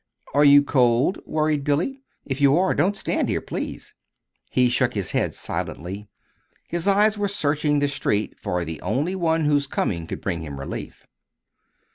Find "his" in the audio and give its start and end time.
4.95-5.11, 6.67-6.87